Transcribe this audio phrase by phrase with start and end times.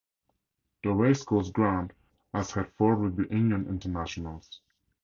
[0.81, 1.93] The Racecourse Ground
[2.33, 4.59] has held four rugby union internationals.